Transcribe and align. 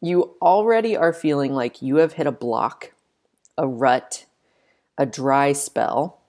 you 0.00 0.36
already 0.40 0.96
are 0.96 1.12
feeling 1.12 1.52
like 1.52 1.82
you 1.82 1.96
have 1.96 2.14
hit 2.14 2.26
a 2.26 2.32
block, 2.32 2.92
a 3.58 3.66
rut, 3.66 4.24
a 4.96 5.06
dry 5.06 5.52
spell. 5.52 6.20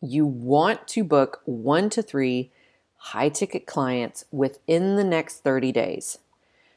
You 0.00 0.26
want 0.26 0.88
to 0.88 1.04
book 1.04 1.42
one 1.44 1.90
to 1.90 2.02
three 2.02 2.50
high 2.96 3.28
ticket 3.28 3.66
clients 3.66 4.24
within 4.30 4.96
the 4.96 5.04
next 5.04 5.38
30 5.38 5.72
days 5.72 6.18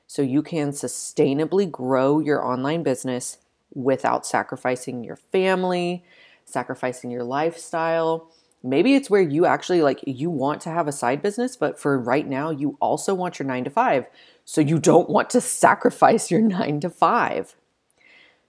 so 0.08 0.22
you 0.22 0.42
can 0.44 0.70
sustainably 0.70 1.70
grow 1.70 2.20
your 2.20 2.46
online 2.46 2.84
business 2.84 3.40
without 3.74 4.26
sacrificing 4.26 5.04
your 5.04 5.16
family, 5.16 6.04
sacrificing 6.46 7.10
your 7.10 7.24
lifestyle. 7.24 8.30
Maybe 8.62 8.96
it's 8.96 9.10
where 9.10 9.22
you 9.22 9.46
actually 9.46 9.82
like 9.82 10.02
you 10.06 10.30
want 10.30 10.62
to 10.62 10.70
have 10.70 10.88
a 10.88 10.92
side 10.92 11.22
business, 11.22 11.58
but 11.58 11.80
for 11.80 12.00
right 12.00 12.28
now, 12.28 12.52
you 12.52 12.78
also 12.80 13.14
want 13.14 13.40
your 13.40 13.48
nine 13.48 13.64
to 13.64 13.70
five. 13.70 14.06
So 14.46 14.60
you 14.60 14.78
don't 14.78 15.10
want 15.10 15.30
to 15.30 15.40
sacrifice 15.40 16.30
your 16.30 16.42
nine 16.42 16.82
to 16.82 16.90
five. 16.90 17.56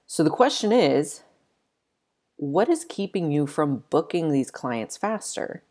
So 0.06 0.24
the 0.24 0.30
question 0.30 0.72
is 0.72 1.22
what 2.34 2.68
is 2.68 2.84
keeping 2.84 3.30
you 3.30 3.46
from 3.46 3.84
booking 3.90 4.32
these 4.32 4.50
clients 4.50 4.96
faster? 4.96 5.62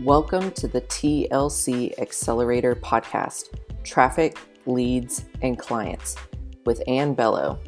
Welcome 0.00 0.52
to 0.52 0.66
the 0.66 0.80
TLC 0.80 1.98
Accelerator 1.98 2.74
Podcast 2.74 3.50
Traffic, 3.84 4.38
Leads, 4.64 5.26
and 5.42 5.58
Clients 5.58 6.16
with 6.64 6.82
Anne 6.86 7.12
Bello. 7.12 7.58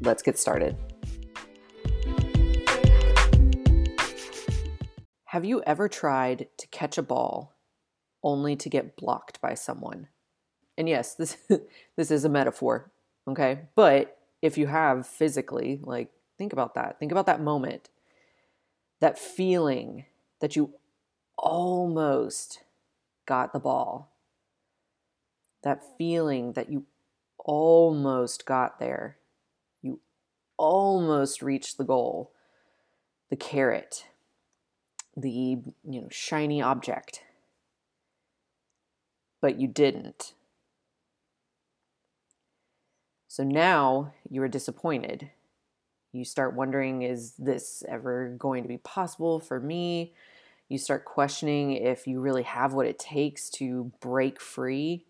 Let's 0.00 0.22
get 0.22 0.38
started. 0.38 0.76
Have 5.34 5.44
you 5.44 5.64
ever 5.66 5.88
tried 5.88 6.46
to 6.58 6.68
catch 6.68 6.96
a 6.96 7.02
ball 7.02 7.56
only 8.22 8.54
to 8.54 8.68
get 8.68 8.94
blocked 8.94 9.40
by 9.40 9.54
someone? 9.54 10.06
And 10.78 10.88
yes, 10.88 11.16
this 11.16 11.36
this 11.96 12.12
is 12.12 12.24
a 12.24 12.28
metaphor, 12.28 12.92
okay? 13.26 13.62
But 13.74 14.16
if 14.42 14.56
you 14.56 14.68
have 14.68 15.08
physically, 15.08 15.80
like 15.82 16.12
think 16.38 16.52
about 16.52 16.74
that. 16.76 17.00
Think 17.00 17.10
about 17.10 17.26
that 17.26 17.40
moment. 17.40 17.90
That 19.00 19.18
feeling 19.18 20.04
that 20.40 20.54
you 20.54 20.74
almost 21.36 22.62
got 23.26 23.52
the 23.52 23.58
ball. 23.58 24.14
That 25.64 25.82
feeling 25.98 26.52
that 26.52 26.70
you 26.70 26.84
almost 27.40 28.46
got 28.46 28.78
there. 28.78 29.16
You 29.82 29.98
almost 30.56 31.42
reached 31.42 31.76
the 31.76 31.82
goal. 31.82 32.30
The 33.30 33.36
carrot. 33.36 34.04
The, 35.16 35.30
you 35.30 35.72
know, 35.84 36.08
shiny 36.10 36.60
object. 36.60 37.22
But 39.40 39.60
you 39.60 39.68
didn't. 39.68 40.34
So 43.28 43.42
now 43.42 44.12
you 44.30 44.42
are 44.42 44.48
disappointed. 44.48 45.30
You 46.12 46.24
start 46.24 46.54
wondering, 46.54 47.02
is 47.02 47.32
this 47.36 47.82
ever 47.88 48.34
going 48.38 48.62
to 48.62 48.68
be 48.68 48.78
possible 48.78 49.40
for 49.40 49.58
me? 49.58 50.14
You 50.68 50.78
start 50.78 51.04
questioning 51.04 51.72
if 51.72 52.06
you 52.06 52.20
really 52.20 52.44
have 52.44 52.72
what 52.72 52.86
it 52.86 52.98
takes 52.98 53.50
to 53.50 53.90
break 54.00 54.40
free. 54.40 55.04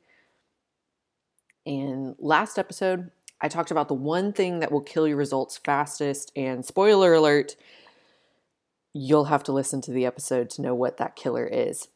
In 1.66 2.16
last 2.18 2.58
episode, 2.58 3.10
I 3.40 3.48
talked 3.48 3.70
about 3.70 3.88
the 3.88 3.94
one 3.94 4.32
thing 4.32 4.60
that 4.60 4.72
will 4.72 4.80
kill 4.80 5.06
your 5.06 5.18
results 5.18 5.58
fastest. 5.58 6.32
And 6.34 6.64
spoiler 6.64 7.12
alert, 7.12 7.56
you'll 8.94 9.26
have 9.26 9.42
to 9.42 9.52
listen 9.52 9.80
to 9.82 9.90
the 9.90 10.06
episode 10.06 10.48
to 10.48 10.62
know 10.62 10.74
what 10.74 10.96
that 10.96 11.16
killer 11.16 11.46
is. 11.46 11.88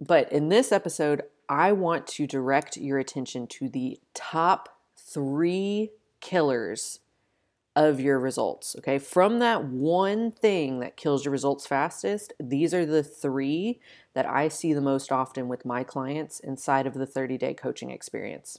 But 0.00 0.32
in 0.32 0.48
this 0.48 0.72
episode, 0.72 1.22
I 1.48 1.72
want 1.72 2.06
to 2.08 2.26
direct 2.26 2.76
your 2.76 2.98
attention 2.98 3.46
to 3.48 3.68
the 3.68 4.00
top 4.14 4.80
three 4.96 5.90
killers 6.20 7.00
of 7.76 8.00
your 8.00 8.18
results. 8.18 8.74
Okay. 8.78 8.98
From 8.98 9.38
that 9.38 9.64
one 9.64 10.32
thing 10.32 10.80
that 10.80 10.96
kills 10.96 11.24
your 11.24 11.32
results 11.32 11.66
fastest, 11.66 12.32
these 12.40 12.74
are 12.74 12.84
the 12.84 13.04
three 13.04 13.78
that 14.14 14.26
I 14.26 14.48
see 14.48 14.72
the 14.72 14.80
most 14.80 15.12
often 15.12 15.46
with 15.46 15.64
my 15.64 15.84
clients 15.84 16.40
inside 16.40 16.86
of 16.86 16.94
the 16.94 17.06
30 17.06 17.38
day 17.38 17.54
coaching 17.54 17.90
experience. 17.90 18.58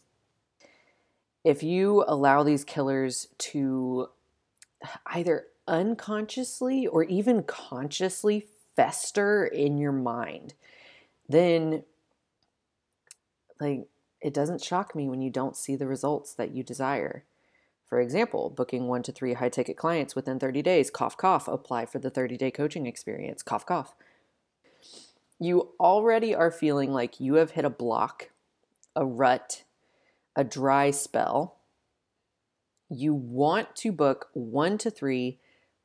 If 1.44 1.64
you 1.64 2.04
allow 2.08 2.44
these 2.44 2.64
killers 2.64 3.28
to 3.40 4.08
either 5.08 5.48
unconsciously 5.70 6.88
or 6.88 7.04
even 7.04 7.44
consciously 7.44 8.48
fester 8.76 9.46
in 9.46 9.78
your 9.78 9.92
mind, 9.92 10.56
then 11.30 11.84
like 13.62 13.88
it 14.22 14.34
doesn't 14.34 14.64
shock 14.64 14.96
me 14.96 15.08
when 15.08 15.22
you 15.22 15.30
don't 15.30 15.56
see 15.56 15.76
the 15.76 15.88
results 15.88 16.34
that 16.34 16.52
you 16.52 16.64
desire. 16.64 17.24
For 17.86 18.00
example, 18.00 18.50
booking 18.50 18.88
one 18.88 19.04
to 19.04 19.12
three 19.12 19.34
high 19.34 19.50
ticket 19.50 19.78
clients 19.78 20.16
within 20.16 20.40
30 20.40 20.62
days, 20.62 20.90
cough, 20.90 21.18
cough, 21.18 21.48
apply 21.48 21.86
for 21.86 22.00
the 22.00 22.10
30 22.10 22.38
day 22.38 22.52
coaching 22.52 22.86
experience, 22.86 23.42
cough, 23.42 23.66
cough. 23.66 23.96
You 25.40 25.70
already 25.80 26.36
are 26.36 26.52
feeling 26.52 26.92
like 26.92 27.20
you 27.20 27.36
have 27.36 27.52
hit 27.52 27.66
a 27.66 27.70
block, 27.70 28.30
a 28.96 29.06
rut, 29.06 29.64
a 30.36 30.44
dry 30.44 30.92
spell. 30.92 31.58
You 32.90 33.14
want 33.14 33.76
to 33.78 33.92
book 33.92 34.30
one 34.34 34.78
to 34.80 34.92
three 34.92 35.40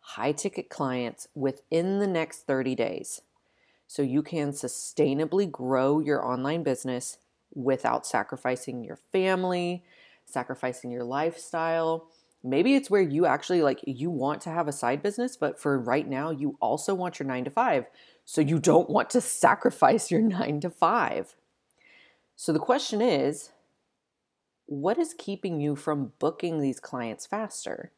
high 0.09 0.33
ticket 0.33 0.69
clients 0.69 1.29
within 1.35 1.99
the 1.99 2.07
next 2.07 2.47
30 2.47 2.75
days 2.75 3.23
so 3.87 4.03
you 4.03 4.23
can 4.23 4.51
sustainably 4.51 5.51
grow 5.51 5.99
your 5.99 6.25
online 6.25 6.63
business 6.63 7.19
without 7.55 8.07
sacrificing 8.07 8.85
your 8.85 8.97
family, 9.13 9.83
sacrificing 10.27 10.91
your 10.91 11.05
lifestyle. 11.05 12.09
Maybe 12.43 12.75
it's 12.75 12.91
where 12.91 13.03
you 13.03 13.25
actually 13.25 13.63
like 13.63 13.81
you 13.87 14.11
want 14.11 14.43
to 14.43 14.51
have 14.51 14.69
a 14.69 14.73
side 14.73 15.03
business, 15.03 15.37
but 15.37 15.59
for 15.59 15.79
right 15.79 16.07
now, 16.07 16.31
you 16.31 16.59
also 16.61 16.95
want 16.95 17.19
your 17.19 17.27
nine 17.27 17.45
to 17.45 17.51
five. 17.51 17.87
So 18.27 18.41
you 18.41 18.59
don't 18.59 18.91
want 18.91 19.09
to 19.11 19.21
sacrifice 19.21 20.11
your 20.11 20.21
nine 20.39 20.61
to 20.61 20.71
five. 20.71 21.35
So 22.37 22.53
the 22.53 22.59
question 22.59 23.01
is 23.01 23.51
what 24.67 24.99
is 24.99 25.15
keeping 25.17 25.61
you 25.61 25.77
from 25.77 26.13
booking 26.19 26.61
these 26.61 26.81
clients 26.81 27.27
faster? 27.27 27.93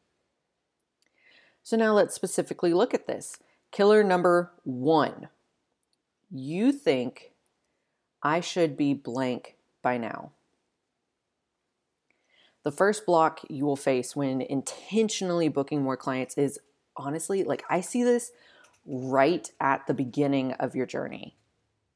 So 1.67 1.75
now 1.75 1.93
let's 1.93 2.15
specifically 2.15 2.73
look 2.73 2.93
at 2.93 3.07
this. 3.07 3.39
Killer 3.71 4.01
number 4.01 4.53
one 4.63 5.27
you 6.31 6.71
think 6.71 7.33
I 8.23 8.39
should 8.39 8.77
be 8.77 8.93
blank 8.93 9.57
by 9.81 9.97
now. 9.97 10.31
The 12.63 12.71
first 12.71 13.05
block 13.05 13.41
you 13.49 13.65
will 13.65 13.75
face 13.75 14.15
when 14.15 14.39
intentionally 14.39 15.49
booking 15.49 15.83
more 15.83 15.97
clients 15.97 16.37
is 16.37 16.57
honestly 16.95 17.43
like 17.43 17.65
I 17.69 17.81
see 17.81 18.01
this 18.01 18.31
right 18.85 19.51
at 19.59 19.87
the 19.87 19.93
beginning 19.93 20.53
of 20.53 20.73
your 20.73 20.85
journey. 20.85 21.35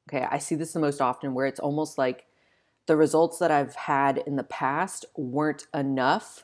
Okay, 0.10 0.28
I 0.30 0.40
see 0.40 0.56
this 0.56 0.74
the 0.74 0.82
most 0.82 1.00
often 1.00 1.34
where 1.34 1.46
it's 1.46 1.62
almost 1.62 1.98
like 1.98 2.26
the 2.88 2.98
results 2.98 3.40
that 3.40 3.52
I've 3.52 3.76
had 3.76 4.18
in 4.18 4.36
the 4.36 4.44
past 4.44 5.06
weren't 5.16 5.68
enough 5.74 6.44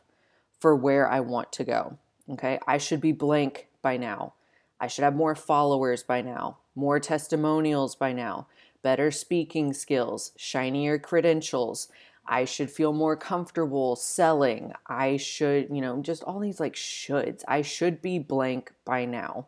for 0.61 0.73
where 0.73 1.11
I 1.11 1.19
want 1.19 1.51
to 1.51 1.65
go. 1.65 1.97
Okay, 2.29 2.59
I 2.67 2.77
should 2.77 3.01
be 3.01 3.11
blank 3.11 3.67
by 3.81 3.97
now. 3.97 4.33
I 4.79 4.87
should 4.87 5.03
have 5.03 5.15
more 5.15 5.35
followers 5.35 6.03
by 6.03 6.21
now, 6.21 6.57
more 6.75 6.99
testimonials 6.99 7.95
by 7.95 8.13
now, 8.13 8.47
better 8.83 9.11
speaking 9.11 9.73
skills, 9.73 10.33
shinier 10.37 10.99
credentials, 10.99 11.87
I 12.27 12.45
should 12.45 12.69
feel 12.69 12.91
more 12.91 13.15
comfortable 13.15 13.95
selling. 13.95 14.73
I 14.85 15.17
should, 15.17 15.69
you 15.71 15.81
know, 15.81 16.01
just 16.01 16.23
all 16.23 16.39
these 16.39 16.59
like 16.59 16.73
shoulds. 16.73 17.43
I 17.47 17.61
should 17.61 18.01
be 18.01 18.19
blank 18.19 18.73
by 18.83 19.05
now. 19.05 19.47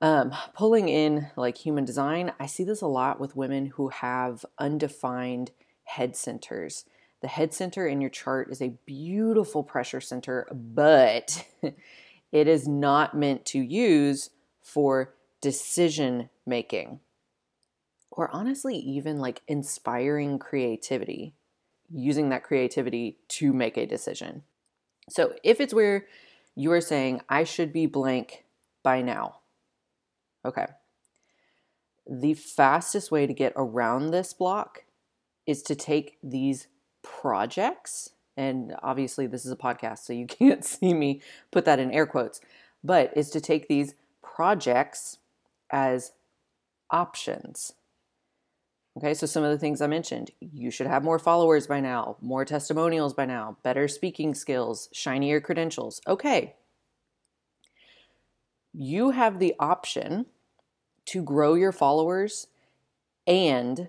Um, 0.00 0.34
pulling 0.54 0.88
in 0.88 1.28
like 1.36 1.58
human 1.58 1.84
design, 1.84 2.32
I 2.40 2.46
see 2.46 2.64
this 2.64 2.80
a 2.80 2.88
lot 2.88 3.20
with 3.20 3.36
women 3.36 3.66
who 3.66 3.88
have 3.88 4.44
undefined 4.58 5.52
head 5.84 6.16
centers. 6.16 6.86
The 7.22 7.28
head 7.28 7.54
center 7.54 7.86
in 7.86 8.00
your 8.00 8.10
chart 8.10 8.50
is 8.50 8.60
a 8.60 8.76
beautiful 8.84 9.62
pressure 9.62 10.00
center, 10.00 10.46
but 10.52 11.46
it 12.32 12.48
is 12.48 12.68
not 12.68 13.16
meant 13.16 13.46
to 13.46 13.60
use 13.60 14.30
for 14.60 15.14
decision 15.40 16.28
making 16.44 17.00
or 18.12 18.34
honestly, 18.34 18.76
even 18.76 19.18
like 19.18 19.40
inspiring 19.48 20.38
creativity, 20.38 21.34
using 21.90 22.28
that 22.28 22.44
creativity 22.44 23.16
to 23.28 23.52
make 23.52 23.76
a 23.76 23.86
decision. 23.86 24.42
So 25.08 25.34
if 25.42 25.60
it's 25.60 25.74
where 25.74 26.06
you 26.54 26.70
are 26.72 26.80
saying, 26.80 27.22
I 27.28 27.44
should 27.44 27.72
be 27.72 27.86
blank 27.86 28.44
by 28.82 29.00
now, 29.00 29.38
okay, 30.44 30.66
the 32.08 32.34
fastest 32.34 33.10
way 33.10 33.26
to 33.26 33.32
get 33.32 33.54
around 33.56 34.10
this 34.10 34.34
block 34.34 34.84
is 35.46 35.62
to 35.62 35.74
take 35.74 36.18
these 36.22 36.68
projects, 37.02 38.10
and 38.36 38.74
obviously 38.82 39.26
this 39.26 39.44
is 39.44 39.52
a 39.52 39.56
podcast, 39.56 39.98
so 39.98 40.12
you 40.12 40.26
can't 40.38 40.64
see 40.64 40.94
me 40.94 41.20
put 41.50 41.64
that 41.64 41.78
in 41.78 41.90
air 41.90 42.06
quotes, 42.06 42.40
but 42.82 43.12
is 43.16 43.30
to 43.30 43.40
take 43.40 43.68
these 43.68 43.94
projects 44.22 45.18
as 45.70 46.12
options 46.90 47.72
Okay, 48.98 49.14
so 49.14 49.26
some 49.26 49.42
of 49.42 49.50
the 49.50 49.58
things 49.58 49.80
I 49.80 49.86
mentioned 49.86 50.30
you 50.40 50.70
should 50.70 50.86
have 50.86 51.02
more 51.02 51.18
followers 51.18 51.66
by 51.66 51.80
now, 51.80 52.16
more 52.20 52.44
testimonials 52.44 53.14
by 53.14 53.24
now, 53.24 53.56
better 53.62 53.88
speaking 53.88 54.34
skills, 54.34 54.88
shinier 54.92 55.40
credentials. 55.40 56.00
Okay. 56.06 56.56
You 58.74 59.10
have 59.10 59.38
the 59.38 59.54
option 59.58 60.26
to 61.06 61.22
grow 61.22 61.54
your 61.54 61.72
followers 61.72 62.48
and 63.26 63.88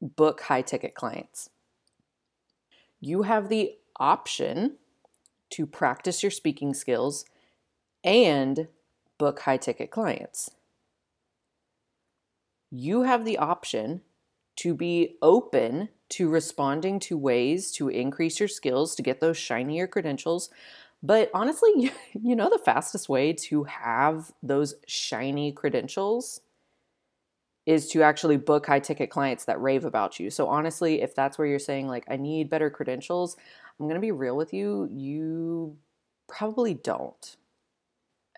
book 0.00 0.42
high 0.42 0.62
ticket 0.62 0.94
clients. 0.94 1.50
You 3.04 3.22
have 3.22 3.48
the 3.48 3.78
option 3.98 4.76
to 5.50 5.66
practice 5.66 6.22
your 6.22 6.30
speaking 6.30 6.72
skills 6.72 7.24
and 8.04 8.68
book 9.18 9.40
high 9.40 9.56
ticket 9.56 9.90
clients. 9.90 10.52
You 12.70 13.02
have 13.02 13.24
the 13.24 13.38
option 13.38 14.02
to 14.58 14.72
be 14.72 15.16
open 15.20 15.88
to 16.10 16.28
responding 16.28 17.00
to 17.00 17.18
ways 17.18 17.72
to 17.72 17.88
increase 17.88 18.38
your 18.38 18.48
skills 18.48 18.94
to 18.94 19.02
get 19.02 19.18
those 19.18 19.36
shinier 19.36 19.88
credentials. 19.88 20.48
But 21.02 21.28
honestly, 21.34 21.90
you 22.12 22.36
know, 22.36 22.48
the 22.48 22.58
fastest 22.64 23.08
way 23.08 23.32
to 23.32 23.64
have 23.64 24.30
those 24.44 24.74
shiny 24.86 25.50
credentials 25.50 26.40
is 27.64 27.88
to 27.88 28.02
actually 28.02 28.36
book 28.36 28.66
high 28.66 28.80
ticket 28.80 29.10
clients 29.10 29.44
that 29.44 29.60
rave 29.60 29.84
about 29.84 30.18
you. 30.18 30.30
So, 30.30 30.48
honestly, 30.48 31.00
if 31.00 31.14
that's 31.14 31.38
where 31.38 31.46
you're 31.46 31.58
saying, 31.58 31.88
like, 31.88 32.04
I 32.10 32.16
need 32.16 32.50
better 32.50 32.70
credentials, 32.70 33.36
I'm 33.78 33.86
going 33.86 33.94
to 33.94 34.00
be 34.00 34.10
real 34.10 34.36
with 34.36 34.52
you, 34.52 34.88
you 34.90 35.76
probably 36.28 36.74
don't. 36.74 37.36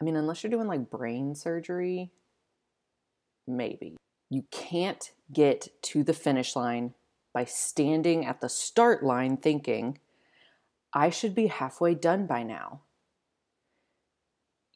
I 0.00 0.04
mean, 0.04 0.16
unless 0.16 0.42
you're 0.42 0.50
doing 0.50 0.66
like 0.66 0.90
brain 0.90 1.34
surgery, 1.34 2.10
maybe. 3.46 3.96
You 4.30 4.44
can't 4.50 5.12
get 5.32 5.68
to 5.82 6.02
the 6.02 6.12
finish 6.12 6.56
line 6.56 6.94
by 7.32 7.44
standing 7.44 8.26
at 8.26 8.40
the 8.40 8.48
start 8.48 9.02
line 9.02 9.36
thinking, 9.36 9.98
I 10.92 11.10
should 11.10 11.34
be 11.34 11.48
halfway 11.48 11.94
done 11.94 12.26
by 12.26 12.42
now. 12.42 12.82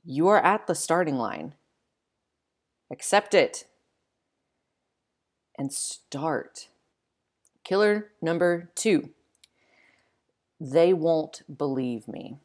You 0.04 0.28
are 0.28 0.42
at 0.44 0.66
the 0.66 0.74
starting 0.74 1.16
line. 1.16 1.54
Accept 2.90 3.34
it 3.34 3.64
and 5.58 5.72
start. 5.72 6.68
Killer 7.64 8.12
number 8.22 8.70
two 8.74 9.10
they 10.60 10.92
won't 10.92 11.42
believe 11.56 12.08
me. 12.08 12.36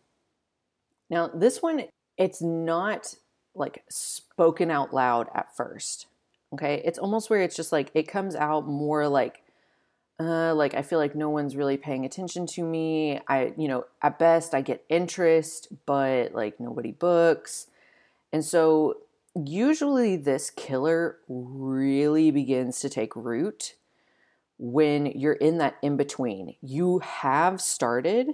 Now, 1.10 1.28
this 1.28 1.62
one, 1.62 1.86
it's 2.18 2.42
not 2.42 3.16
like 3.56 3.84
spoken 3.90 4.72
out 4.72 4.94
loud 4.94 5.30
at 5.34 5.56
first. 5.56 6.08
Okay. 6.54 6.82
It's 6.86 7.00
almost 7.00 7.30
where 7.30 7.42
it's 7.42 7.56
just 7.56 7.72
like 7.72 7.90
it 7.94 8.08
comes 8.08 8.36
out 8.36 8.68
more 8.68 9.08
like, 9.08 9.42
uh, 10.20 10.54
like 10.54 10.76
I 10.76 10.84
feel 10.84 11.00
like 11.00 11.16
no 11.16 11.30
one's 11.30 11.56
really 11.56 11.78
paying 11.78 12.06
attention 12.06 12.46
to 12.48 12.64
me. 12.64 13.20
I, 13.28 13.54
you 13.58 13.68
know, 13.68 13.86
at 14.02 14.20
best 14.20 14.54
I 14.54 14.62
get 14.62 14.86
interest, 14.90 15.70
but 15.86 16.34
like 16.34 16.60
nobody 16.60 16.92
books. 16.92 17.68
And 18.32 18.46
so 18.46 18.98
usually 19.36 20.16
this 20.16 20.50
killer 20.50 21.18
really 21.28 22.32
begins 22.32 22.80
to 22.82 22.90
take 22.90 23.16
root 23.16 23.76
when 24.58 25.08
you're 25.08 25.34
in 25.34 25.58
that 25.58 25.76
in 25.82 25.98
between. 25.98 26.56
You 26.62 27.00
have 27.00 27.62
started 27.62 28.28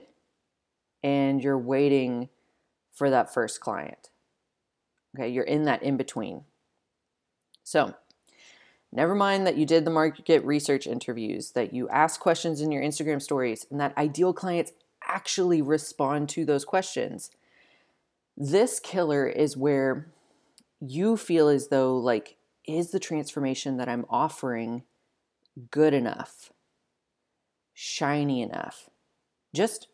and 1.03 1.41
you're 1.41 1.57
waiting 1.57 2.29
for 2.93 3.09
that 3.09 3.33
first 3.33 3.61
client. 3.61 4.09
Okay, 5.15 5.29
you're 5.29 5.43
in 5.43 5.63
that 5.63 5.81
in 5.81 5.97
between. 5.97 6.43
So, 7.63 7.95
Never 8.91 9.13
mind 9.13 9.45
that 9.45 9.57
you 9.57 9.65
did 9.65 9.85
the 9.85 9.91
market 9.91 10.43
research 10.43 10.87
interviews, 10.87 11.51
that 11.51 11.73
you 11.73 11.87
ask 11.89 12.19
questions 12.19 12.59
in 12.59 12.71
your 12.71 12.81
Instagram 12.81 13.21
stories, 13.21 13.65
and 13.69 13.79
that 13.79 13.95
ideal 13.97 14.33
clients 14.33 14.71
actually 15.07 15.61
respond 15.61 16.29
to 16.29 16.43
those 16.43 16.65
questions. 16.65 17.29
This 18.35 18.79
killer 18.79 19.27
is 19.27 19.55
where 19.55 20.11
you 20.79 21.17
feel 21.17 21.47
as 21.47 21.67
though, 21.67 21.97
like, 21.97 22.37
is 22.67 22.91
the 22.91 22.99
transformation 22.99 23.77
that 23.77 23.89
I'm 23.89 24.05
offering 24.09 24.83
good 25.71 25.93
enough, 25.93 26.51
shiny 27.73 28.41
enough, 28.41 28.89
just 29.53 29.87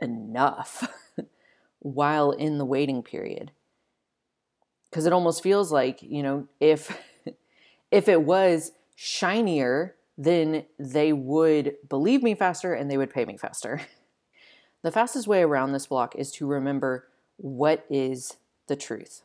enough 0.00 0.88
while 1.80 2.30
in 2.30 2.58
the 2.58 2.64
waiting 2.64 3.02
period? 3.02 3.52
Because 4.90 5.06
it 5.06 5.12
almost 5.12 5.42
feels 5.42 5.70
like, 5.70 6.02
you 6.02 6.22
know, 6.22 6.48
if 6.60 6.96
if 7.90 8.08
it 8.08 8.22
was 8.22 8.72
shinier, 8.94 9.96
then 10.16 10.64
they 10.78 11.12
would 11.12 11.76
believe 11.88 12.22
me 12.22 12.34
faster 12.34 12.74
and 12.74 12.90
they 12.90 12.96
would 12.96 13.10
pay 13.10 13.24
me 13.24 13.36
faster. 13.36 13.80
The 14.82 14.92
fastest 14.92 15.26
way 15.26 15.42
around 15.42 15.72
this 15.72 15.88
block 15.88 16.14
is 16.14 16.30
to 16.34 16.46
remember 16.46 17.08
what 17.36 17.84
is 17.90 18.36
the 18.68 18.76
truth. 18.76 19.22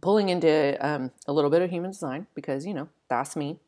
Pulling 0.00 0.30
into 0.30 0.76
um, 0.80 1.10
a 1.26 1.32
little 1.32 1.50
bit 1.50 1.62
of 1.62 1.70
human 1.70 1.90
design 1.90 2.26
because, 2.34 2.66
you 2.66 2.74
know, 2.74 2.88
that's 3.08 3.36
me. 3.36 3.58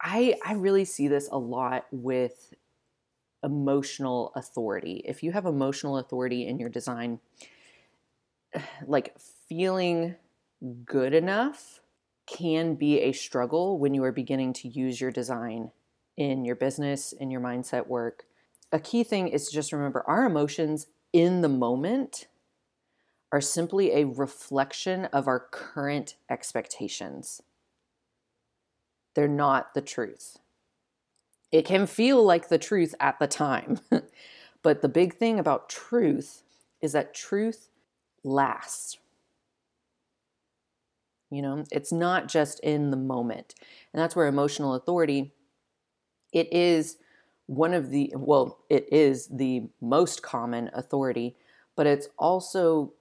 I, 0.00 0.36
I 0.44 0.54
really 0.54 0.84
see 0.84 1.08
this 1.08 1.28
a 1.30 1.38
lot 1.38 1.86
with 1.90 2.54
emotional 3.42 4.32
authority. 4.34 5.02
If 5.04 5.22
you 5.22 5.32
have 5.32 5.46
emotional 5.46 5.98
authority 5.98 6.46
in 6.46 6.58
your 6.58 6.68
design, 6.68 7.20
like 8.86 9.14
feeling 9.48 10.16
good 10.84 11.12
enough 11.12 11.80
can 12.26 12.74
be 12.74 13.00
a 13.00 13.12
struggle 13.12 13.78
when 13.78 13.94
you 13.94 14.04
are 14.04 14.12
beginning 14.12 14.52
to 14.52 14.68
use 14.68 15.00
your 15.00 15.10
design 15.10 15.70
in 16.16 16.44
your 16.44 16.54
business, 16.54 17.12
in 17.12 17.30
your 17.30 17.40
mindset 17.40 17.86
work. 17.86 18.24
A 18.70 18.78
key 18.78 19.02
thing 19.04 19.28
is 19.28 19.48
to 19.48 19.52
just 19.52 19.72
remember 19.72 20.04
our 20.06 20.24
emotions 20.24 20.86
in 21.12 21.40
the 21.40 21.48
moment 21.48 22.26
are 23.32 23.40
simply 23.40 23.92
a 23.92 24.04
reflection 24.04 25.06
of 25.06 25.26
our 25.26 25.40
current 25.40 26.16
expectations. 26.30 27.42
They're 29.14 29.26
not 29.26 29.74
the 29.74 29.80
truth. 29.80 30.38
It 31.50 31.64
can 31.64 31.86
feel 31.86 32.22
like 32.22 32.48
the 32.48 32.58
truth 32.58 32.94
at 33.00 33.18
the 33.18 33.26
time, 33.26 33.80
but 34.62 34.82
the 34.82 34.88
big 34.88 35.14
thing 35.14 35.38
about 35.38 35.68
truth 35.68 36.42
is 36.80 36.92
that 36.92 37.14
truth 37.14 37.68
lasts. 38.22 38.98
You 41.30 41.42
know, 41.42 41.64
it's 41.72 41.92
not 41.92 42.28
just 42.28 42.60
in 42.60 42.90
the 42.90 42.96
moment. 42.96 43.54
And 43.92 44.02
that's 44.02 44.14
where 44.14 44.26
emotional 44.26 44.74
authority 44.74 45.32
it 46.32 46.52
is 46.52 46.96
one 47.46 47.74
of 47.74 47.90
the 47.90 48.12
well, 48.16 48.58
it 48.70 48.90
is 48.90 49.28
the 49.28 49.68
most 49.80 50.22
common 50.22 50.70
authority, 50.72 51.36
but 51.76 51.86
it's 51.86 52.08
also 52.18 52.94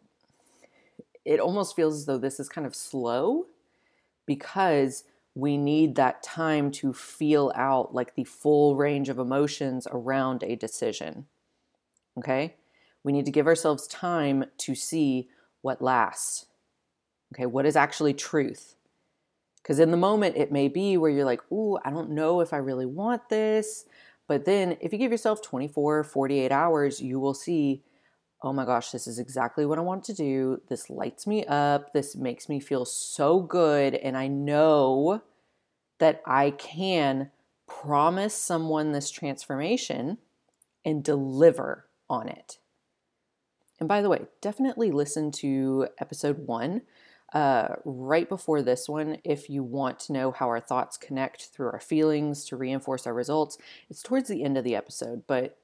it 1.25 1.39
almost 1.39 1.75
feels 1.75 1.95
as 1.95 2.05
though 2.05 2.17
this 2.17 2.39
is 2.39 2.49
kind 2.49 2.67
of 2.67 2.75
slow 2.75 3.45
because 4.25 5.03
we 5.33 5.57
need 5.57 5.95
that 5.95 6.21
time 6.23 6.71
to 6.71 6.93
feel 6.93 7.51
out 7.55 7.93
like 7.93 8.15
the 8.15 8.23
full 8.23 8.75
range 8.75 9.09
of 9.09 9.19
emotions 9.19 9.87
around 9.91 10.43
a 10.43 10.55
decision. 10.55 11.25
Okay? 12.17 12.55
We 13.03 13.13
need 13.13 13.25
to 13.25 13.31
give 13.31 13.47
ourselves 13.47 13.87
time 13.87 14.45
to 14.59 14.75
see 14.75 15.29
what 15.61 15.81
lasts 15.81 16.47
Okay, 17.33 17.45
what 17.45 17.65
is 17.65 17.75
actually 17.75 18.13
truth? 18.13 18.75
Because 19.61 19.79
in 19.79 19.91
the 19.91 19.97
moment, 19.97 20.35
it 20.35 20.51
may 20.51 20.67
be 20.67 20.97
where 20.97 21.11
you're 21.11 21.25
like, 21.25 21.41
ooh, 21.51 21.77
I 21.85 21.89
don't 21.91 22.11
know 22.11 22.41
if 22.41 22.51
I 22.51 22.57
really 22.57 22.85
want 22.85 23.29
this. 23.29 23.85
But 24.27 24.45
then 24.45 24.77
if 24.81 24.91
you 24.91 24.99
give 24.99 25.11
yourself 25.11 25.41
24, 25.41 26.03
48 26.03 26.51
hours, 26.51 26.99
you 26.99 27.19
will 27.19 27.33
see, 27.33 27.83
oh 28.41 28.53
my 28.53 28.65
gosh, 28.65 28.91
this 28.91 29.07
is 29.07 29.19
exactly 29.19 29.65
what 29.65 29.77
I 29.77 29.81
want 29.81 30.03
to 30.05 30.13
do. 30.13 30.62
This 30.67 30.89
lights 30.89 31.27
me 31.27 31.45
up. 31.45 31.93
This 31.93 32.15
makes 32.15 32.50
me 32.50 32.60
feel 32.60 32.86
so 32.86 33.39
good. 33.39 33.95
And 33.95 34.17
I 34.17 34.27
know 34.27 35.21
that 36.00 36.21
I 36.25 36.51
can 36.51 37.29
promise 37.67 38.33
someone 38.33 38.91
this 38.91 39.12
transformation 39.12 40.17
and 40.83 41.03
deliver 41.03 41.86
on 42.10 42.27
it. 42.27 42.57
And 43.79 43.88
by 43.88 44.01
the 44.01 44.10
way, 44.10 44.25
definitely 44.41 44.91
listen 44.91 45.31
to 45.33 45.88
episode 46.00 46.48
one 46.48 46.81
uh, 47.33 47.75
right 47.86 48.27
before 48.27 48.62
this 48.62 48.89
one, 48.89 49.17
if 49.24 49.50
you 49.50 49.63
want 49.63 50.00
to 50.00 50.13
know 50.13 50.31
how 50.31 50.48
our 50.48 50.60
thoughts 50.60 50.98
connect 50.98 51.45
through 51.45 51.67
our 51.67 51.79
feelings 51.79 52.43
to 52.45 52.57
reinforce 52.57 53.07
our 53.07 53.13
results, 53.13 53.57
it's 53.89 54.03
towards 54.03 54.27
the 54.27 54.43
end 54.43 54.57
of 54.57 54.65
the 54.65 54.75
episode, 54.75 55.24
but 55.27 55.57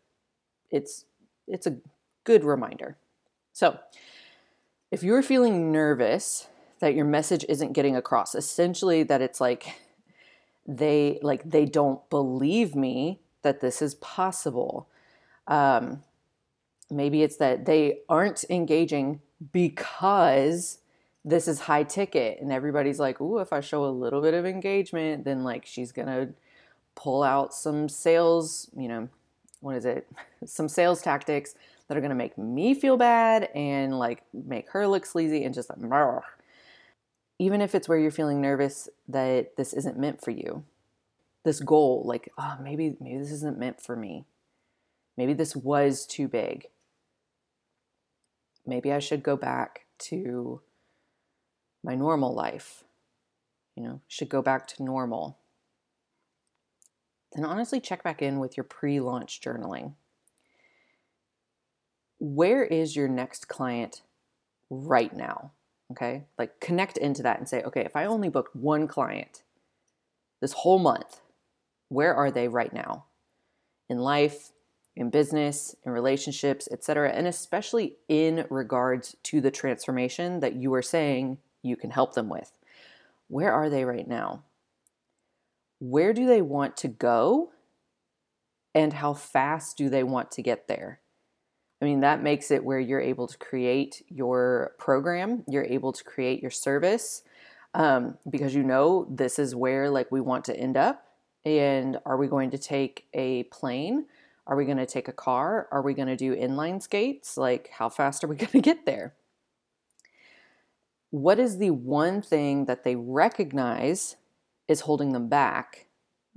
it's 0.72 1.06
it's 1.48 1.68
a 1.68 1.78
good 2.28 2.44
reminder. 2.44 2.98
So, 3.54 3.80
if 4.92 5.02
you're 5.02 5.24
feeling 5.24 5.72
nervous 5.72 6.48
that 6.80 6.94
your 6.94 7.06
message 7.06 7.46
isn't 7.48 7.72
getting 7.72 7.96
across, 7.96 8.36
essentially 8.36 9.02
that 9.04 9.22
it's 9.22 9.40
like 9.40 9.80
they 10.68 11.20
like 11.22 11.50
they 11.50 11.64
don't 11.66 12.08
believe 12.10 12.76
me 12.76 13.22
that 13.44 13.62
this 13.62 13.82
is 13.82 13.96
possible. 13.96 14.90
Um, 15.48 16.04
maybe 16.92 17.24
it's 17.24 17.38
that 17.38 17.66
they 17.66 18.00
aren't 18.10 18.44
engaging 18.50 19.22
because 19.54 20.80
this 21.24 21.48
is 21.48 21.62
high 21.62 21.84
ticket 21.84 22.42
and 22.42 22.52
everybody's 22.52 23.00
like, 23.00 23.22
"Ooh, 23.22 23.40
if 23.40 23.54
I 23.54 23.62
show 23.62 23.86
a 23.86 24.00
little 24.04 24.22
bit 24.22 24.34
of 24.34 24.46
engagement, 24.46 25.24
then 25.24 25.46
like 25.46 25.66
she's 25.66 25.94
going 25.94 26.10
to 26.10 26.34
pull 26.94 27.24
out 27.24 27.54
some 27.54 27.88
sales, 27.88 28.70
you 28.76 28.90
know, 28.90 29.08
what 29.62 29.78
is 29.78 29.86
it? 29.86 30.08
some 30.46 30.68
sales 30.68 31.02
tactics 31.02 31.56
that 31.88 31.98
are 31.98 32.02
going 32.02 32.10
to 32.10 32.16
make 32.16 32.38
me 32.38 32.74
feel 32.74 32.98
bad 32.98 33.50
and 33.56 33.98
like 33.98 34.24
make 34.34 34.70
her 34.72 34.88
look 34.88 35.06
sleazy 35.06 35.44
and 35.44 35.54
just 35.54 35.70
like 35.70 35.80
even 37.40 37.62
if 37.62 37.76
it's 37.76 37.88
where 37.88 37.98
you're 37.98 38.12
feeling 38.12 38.42
nervous 38.42 38.90
that 39.08 39.56
this 39.58 39.74
isn't 39.74 39.98
meant 39.98 40.22
for 40.22 40.32
you. 40.32 40.64
This 41.44 41.60
goal 41.60 42.04
like, 42.06 42.32
oh, 42.38 42.58
maybe 42.62 42.98
maybe 43.00 43.20
this 43.20 43.32
isn't 43.32 43.60
meant 43.60 43.80
for 43.80 43.96
me. 43.96 44.26
Maybe 45.16 45.34
this 45.34 45.56
was 45.56 46.06
too 46.06 46.28
big. 46.28 46.68
Maybe 48.66 48.92
I 48.92 49.00
should 49.00 49.24
go 49.24 49.38
back 49.38 49.86
to 50.00 50.62
my 51.84 51.96
normal 51.96 52.34
life. 52.34 52.84
You 53.76 53.84
know, 53.84 54.02
should 54.08 54.30
go 54.30 54.42
back 54.42 54.68
to 54.68 54.84
normal. 54.84 55.38
Then 57.34 57.46
honestly 57.46 57.80
check 57.80 58.04
back 58.04 58.22
in 58.22 58.40
with 58.40 58.58
your 58.58 58.64
pre-launch 58.64 59.40
journaling 59.40 59.94
where 62.20 62.64
is 62.64 62.96
your 62.96 63.08
next 63.08 63.48
client 63.48 64.02
right 64.70 65.16
now? 65.16 65.52
Okay. 65.92 66.26
Like 66.38 66.60
connect 66.60 66.98
into 66.98 67.24
that 67.24 67.40
and 67.40 67.48
say, 67.48 67.64
okay, 67.64 67.82
if 67.82 67.96
I 67.96 68.06
only 68.06 68.30
booked 68.30 68.56
one 68.56 68.88
client 68.88 69.44
this 70.42 70.54
whole 70.54 70.80
month, 70.80 71.22
where 71.90 72.14
are 72.14 72.32
they 72.32 72.48
right 72.48 72.74
now 72.74 73.06
in 73.90 73.98
life, 73.98 74.52
in 74.96 75.10
business, 75.10 75.76
in 75.86 75.92
relationships, 75.92 76.68
etc., 76.72 77.12
and 77.12 77.28
especially 77.28 77.96
in 78.10 78.46
regards 78.50 79.16
to 79.24 79.40
the 79.40 79.52
transformation 79.52 80.40
that 80.42 80.56
you 80.56 80.74
are 80.74 80.82
saying 80.82 81.38
you 81.64 81.76
can 81.76 81.92
help 81.92 82.14
them 82.14 82.30
with. 82.30 82.52
Where 83.28 83.54
are 83.54 83.70
they 83.70 83.86
right 83.86 84.08
now? 84.08 84.44
Where 85.80 86.14
do 86.14 86.26
they 86.26 86.42
want 86.42 86.76
to 86.78 86.88
go? 86.88 87.52
And 88.74 88.94
how 88.94 89.14
fast 89.14 89.78
do 89.78 89.90
they 89.90 90.04
want 90.04 90.32
to 90.32 90.42
get 90.42 90.68
there? 90.68 91.00
I 91.82 91.86
mean, 91.86 92.00
that 92.00 92.24
makes 92.24 92.50
it 92.50 92.64
where 92.64 92.80
you're 92.80 93.02
able 93.02 93.28
to 93.28 93.38
create 93.38 94.04
your 94.10 94.74
program, 94.80 95.44
you're 95.48 95.64
able 95.64 95.94
to 95.94 96.04
create 96.04 96.42
your 96.42 96.52
service 96.52 97.24
um, 97.74 98.18
because 98.30 98.56
you 98.56 98.64
know 98.64 99.08
this 99.10 99.38
is 99.38 99.56
where 99.56 99.90
like 99.90 100.12
we 100.12 100.22
want 100.22 100.46
to 100.46 100.58
end 100.58 100.76
up. 100.76 101.04
And 101.46 101.98
are 102.06 102.18
we 102.18 102.28
going 102.28 102.50
to 102.52 102.58
take 102.58 103.06
a 103.14 103.44
plane? 103.44 104.06
Are 104.48 104.56
we 104.56 104.66
going 104.66 104.78
to 104.78 104.86
take 104.86 105.08
a 105.08 105.14
car? 105.14 105.68
Are 105.72 105.82
we 105.82 105.94
going 105.94 106.08
to 106.08 106.16
do 106.16 106.36
inline 106.36 106.82
skates? 106.82 107.38
Like, 107.38 107.70
how 107.72 107.90
fast 107.90 108.24
are 108.24 108.28
we 108.28 108.36
going 108.38 108.52
to 108.52 108.62
get 108.62 108.86
there? 108.86 109.14
What 111.12 111.40
is 111.40 111.58
the 111.58 111.70
one 111.70 112.22
thing 112.22 112.66
that 112.66 112.84
they 112.84 112.96
recognize 112.96 114.16
is 114.68 114.82
holding 114.82 115.14
them 115.14 115.30
back? 115.30 115.88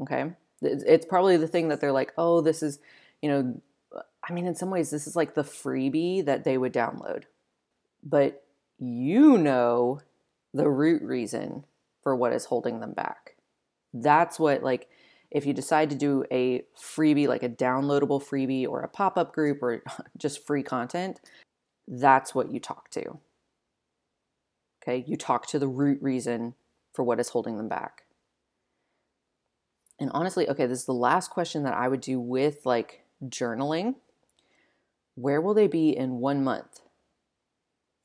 Okay. 0.03 0.33
It's 0.63 1.07
probably 1.07 1.39
the 1.39 1.49
thing 1.49 1.69
that 1.69 1.81
they're 1.81 1.93
like, 1.93 2.13
oh, 2.19 2.41
this 2.41 2.63
is, 2.63 2.79
you 3.23 3.31
know, 3.31 3.61
I 4.29 4.33
mean, 4.33 4.47
in 4.47 4.55
some 4.55 4.71
ways, 4.71 4.91
this 4.91 5.07
is 5.07 5.17
like 5.17 5.35
the 5.35 5.43
freebie 5.43 6.25
that 6.25 6.45
they 6.45 6.59
would 6.59 6.73
download. 6.73 7.25
But 8.03 8.45
you 8.79 9.39
know 9.39 10.01
the 10.55 10.69
root 10.69 11.03
reason 11.03 11.65
for 12.03 12.17
what 12.17 12.33
is 12.33 12.47
holding 12.47 12.81
them 12.81 12.93
back. 12.93 13.37
That's 13.93 14.39
what, 14.39 14.63
like, 14.63 14.89
if 15.31 15.47
you 15.47 15.53
decide 15.53 15.91
to 15.91 15.97
do 15.97 16.25
a 16.31 16.65
freebie, 16.77 17.29
like 17.29 17.43
a 17.43 17.49
downloadable 17.49 18.23
freebie 18.23 18.69
or 18.69 18.81
a 18.81 18.89
pop 18.89 19.17
up 19.17 19.33
group 19.33 19.63
or 19.63 19.83
just 20.17 20.47
free 20.47 20.63
content, 20.63 21.21
that's 21.87 22.35
what 22.35 22.51
you 22.51 22.61
talk 22.61 22.91
to. 22.91 23.19
Okay, 24.83 25.05
you 25.07 25.17
talk 25.17 25.47
to 25.49 25.59
the 25.59 25.69
root 25.69 26.01
reason 26.01 26.55
for 26.93 27.05
what 27.05 27.21
is 27.21 27.29
holding 27.29 27.57
them 27.57 27.69
back. 27.69 28.03
And 29.99 30.11
honestly, 30.15 30.49
okay, 30.49 30.67
this 30.67 30.81
is 30.81 30.87
the 30.87 30.95
last 30.95 31.31
question 31.31 31.63
that 31.65 31.75
I 31.75 31.87
would 31.87 32.01
do 32.01 32.19
with 32.19 32.65
like 32.65 33.05
journaling 33.27 33.97
where 35.21 35.41
will 35.41 35.55
they 35.55 35.67
be 35.67 35.91
in 35.91 36.21
one 36.21 36.43
month, 36.43 36.81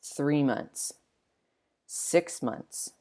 three 0.03 0.43
months, 0.43 0.93
six 1.86 2.41
months, 2.43 2.91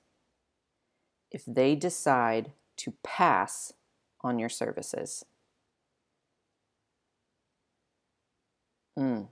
if 1.30 1.44
they 1.46 1.74
decide 1.74 2.52
to 2.76 2.92
pass 3.02 3.72
on 4.20 4.38
your 4.38 4.48
services? 4.48 5.24
Mm. 8.98 9.28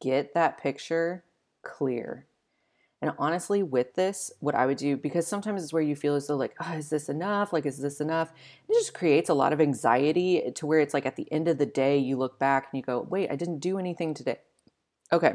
Get 0.00 0.34
that 0.34 0.58
picture 0.58 1.24
clear. 1.62 2.26
And 3.06 3.14
honestly, 3.20 3.62
with 3.62 3.94
this, 3.94 4.32
what 4.40 4.56
I 4.56 4.66
would 4.66 4.78
do, 4.78 4.96
because 4.96 5.28
sometimes 5.28 5.62
it's 5.62 5.72
where 5.72 5.80
you 5.80 5.94
feel 5.94 6.16
as 6.16 6.26
though, 6.26 6.34
like, 6.34 6.56
oh, 6.60 6.72
is 6.72 6.90
this 6.90 7.08
enough? 7.08 7.52
Like, 7.52 7.64
is 7.64 7.78
this 7.78 8.00
enough? 8.00 8.32
It 8.68 8.72
just 8.72 8.94
creates 8.94 9.30
a 9.30 9.34
lot 9.34 9.52
of 9.52 9.60
anxiety 9.60 10.50
to 10.56 10.66
where 10.66 10.80
it's 10.80 10.92
like 10.92 11.06
at 11.06 11.14
the 11.14 11.30
end 11.32 11.46
of 11.46 11.58
the 11.58 11.66
day, 11.66 11.98
you 11.98 12.16
look 12.16 12.40
back 12.40 12.66
and 12.72 12.76
you 12.76 12.82
go, 12.82 13.06
wait, 13.08 13.30
I 13.30 13.36
didn't 13.36 13.60
do 13.60 13.78
anything 13.78 14.12
today. 14.12 14.40
Okay. 15.12 15.34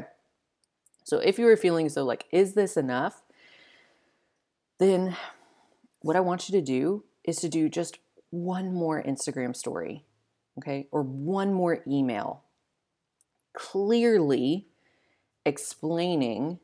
So 1.04 1.16
if 1.16 1.38
you 1.38 1.46
were 1.46 1.56
feeling 1.56 1.88
so, 1.88 2.04
like, 2.04 2.26
is 2.30 2.52
this 2.52 2.76
enough? 2.76 3.22
Then 4.78 5.16
what 6.02 6.14
I 6.14 6.20
want 6.20 6.50
you 6.50 6.60
to 6.60 6.62
do 6.62 7.04
is 7.24 7.38
to 7.38 7.48
do 7.48 7.70
just 7.70 8.00
one 8.28 8.74
more 8.74 9.02
Instagram 9.02 9.56
story, 9.56 10.04
okay, 10.58 10.88
or 10.92 11.00
one 11.00 11.54
more 11.54 11.82
email, 11.88 12.42
clearly 13.54 14.66
explaining 15.46 16.58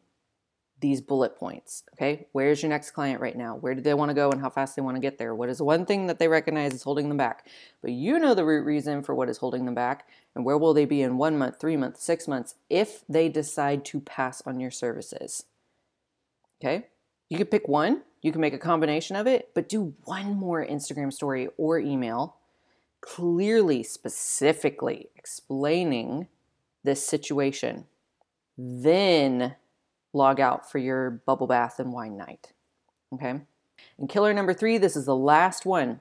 these 0.80 1.00
bullet 1.00 1.36
points. 1.36 1.82
Okay, 1.94 2.26
where's 2.32 2.62
your 2.62 2.70
next 2.70 2.92
client 2.92 3.20
right 3.20 3.36
now? 3.36 3.56
Where 3.56 3.74
do 3.74 3.80
they 3.80 3.94
want 3.94 4.10
to 4.10 4.14
go 4.14 4.30
and 4.30 4.40
how 4.40 4.50
fast 4.50 4.76
they 4.76 4.82
want 4.82 4.96
to 4.96 5.00
get 5.00 5.18
there? 5.18 5.34
What 5.34 5.48
is 5.48 5.60
one 5.60 5.86
thing 5.86 6.06
that 6.06 6.18
they 6.18 6.28
recognize 6.28 6.72
is 6.72 6.82
holding 6.82 7.08
them 7.08 7.16
back? 7.16 7.46
But 7.82 7.92
you 7.92 8.18
know 8.18 8.34
the 8.34 8.44
root 8.44 8.64
reason 8.64 9.02
for 9.02 9.14
what 9.14 9.28
is 9.28 9.38
holding 9.38 9.64
them 9.64 9.74
back 9.74 10.08
and 10.34 10.44
where 10.44 10.58
will 10.58 10.74
they 10.74 10.84
be 10.84 11.02
in 11.02 11.18
one 11.18 11.36
month, 11.36 11.58
three 11.58 11.76
months, 11.76 12.04
six 12.04 12.28
months 12.28 12.54
if 12.70 13.04
they 13.08 13.28
decide 13.28 13.84
to 13.86 14.00
pass 14.00 14.42
on 14.46 14.60
your 14.60 14.70
services. 14.70 15.44
Okay, 16.60 16.86
you 17.28 17.38
could 17.38 17.50
pick 17.50 17.68
one, 17.68 18.02
you 18.22 18.32
can 18.32 18.40
make 18.40 18.54
a 18.54 18.58
combination 18.58 19.16
of 19.16 19.26
it, 19.26 19.50
but 19.54 19.68
do 19.68 19.94
one 20.04 20.34
more 20.34 20.64
Instagram 20.64 21.12
story 21.12 21.48
or 21.56 21.78
email 21.78 22.36
clearly, 23.00 23.82
specifically 23.82 25.08
explaining 25.16 26.26
this 26.82 27.04
situation. 27.04 27.84
Then 28.56 29.54
log 30.18 30.40
out 30.40 30.70
for 30.70 30.78
your 30.78 31.22
bubble 31.24 31.46
bath 31.46 31.78
and 31.78 31.92
wine 31.92 32.16
night. 32.16 32.52
Okay. 33.14 33.40
And 33.98 34.08
killer 34.08 34.34
number 34.34 34.52
three, 34.52 34.76
this 34.76 34.96
is 34.96 35.06
the 35.06 35.16
last 35.16 35.64
one. 35.64 36.00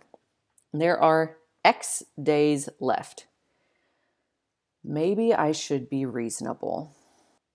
There 0.73 1.01
are 1.01 1.37
X 1.63 2.03
days 2.21 2.67
left. 2.79 3.27
Maybe 4.83 5.33
I 5.33 5.51
should 5.51 5.89
be 5.89 6.05
reasonable. 6.05 6.95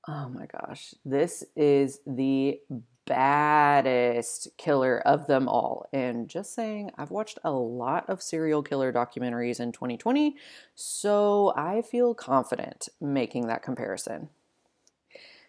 Oh 0.08 0.28
my 0.28 0.46
gosh. 0.46 0.94
This 1.04 1.44
is 1.54 2.00
the 2.06 2.60
baddest 3.06 4.48
killer 4.56 5.00
of 5.00 5.26
them 5.26 5.48
all. 5.48 5.86
And 5.92 6.28
just 6.28 6.54
saying, 6.54 6.90
I've 6.96 7.10
watched 7.10 7.38
a 7.44 7.50
lot 7.50 8.08
of 8.08 8.22
serial 8.22 8.62
killer 8.62 8.92
documentaries 8.92 9.60
in 9.60 9.72
2020, 9.72 10.36
so 10.74 11.52
I 11.56 11.82
feel 11.82 12.14
confident 12.14 12.88
making 13.00 13.46
that 13.48 13.62
comparison. 13.62 14.28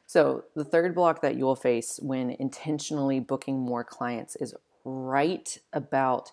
So, 0.05 0.43
the 0.55 0.65
third 0.65 0.93
block 0.93 1.21
that 1.21 1.35
you'll 1.35 1.55
face 1.55 1.99
when 2.01 2.31
intentionally 2.31 3.19
booking 3.19 3.59
more 3.59 3.83
clients 3.83 4.35
is 4.35 4.53
right 4.85 5.57
about 5.71 6.31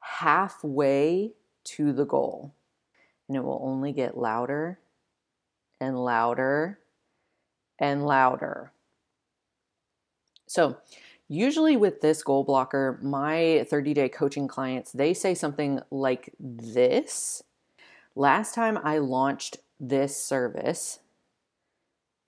halfway 0.00 1.32
to 1.64 1.92
the 1.92 2.04
goal. 2.04 2.54
And 3.28 3.36
it 3.36 3.44
will 3.44 3.60
only 3.62 3.92
get 3.92 4.18
louder 4.18 4.78
and 5.80 6.02
louder 6.02 6.78
and 7.78 8.06
louder. 8.06 8.72
So, 10.46 10.76
usually 11.28 11.76
with 11.76 12.00
this 12.00 12.22
goal 12.22 12.44
blocker, 12.44 12.98
my 13.02 13.66
30 13.68 13.94
day 13.94 14.08
coaching 14.08 14.48
clients, 14.48 14.92
they 14.92 15.14
say 15.14 15.34
something 15.34 15.80
like 15.90 16.30
this. 16.38 17.42
Last 18.14 18.54
time 18.54 18.78
I 18.82 18.98
launched 18.98 19.58
this 19.80 20.16
service, 20.16 21.00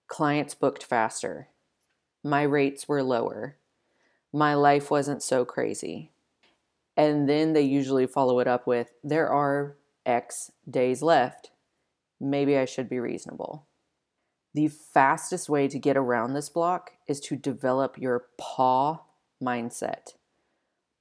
clients 0.09 0.55
booked 0.55 0.83
faster. 0.83 1.49
My 2.23 2.43
rates 2.43 2.89
were 2.89 3.03
lower. 3.03 3.57
My 4.33 4.55
life 4.55 4.91
wasn't 4.91 5.23
so 5.23 5.45
crazy. 5.45 6.11
And 6.97 7.29
then 7.29 7.53
they 7.53 7.63
usually 7.63 8.07
follow 8.07 8.39
it 8.41 8.47
up 8.47 8.67
with 8.67 8.93
there 9.05 9.29
are 9.29 9.77
X 10.05 10.51
days 10.69 11.03
left. 11.03 11.51
Maybe 12.21 12.57
I 12.57 12.65
should 12.65 12.89
be 12.89 12.99
reasonable. 12.99 13.67
The 14.55 14.69
fastest 14.69 15.49
way 15.49 15.69
to 15.69 15.79
get 15.79 15.97
around 15.97 16.33
this 16.33 16.49
block 16.49 16.93
is 17.07 17.21
to 17.21 17.37
develop 17.37 17.99
your 17.99 18.27
PAW 18.39 19.01
mindset. 19.43 20.15